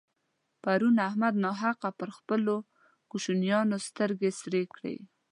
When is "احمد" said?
1.09-1.33